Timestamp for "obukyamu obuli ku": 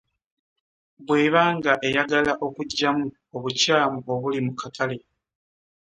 3.35-4.53